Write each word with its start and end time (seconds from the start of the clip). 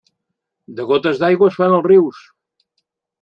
De 0.79 0.85
gotes 0.91 1.21
d'aigua 1.23 1.49
es 1.53 1.57
fan 1.59 1.75
els 1.81 1.85
rius. 1.91 2.23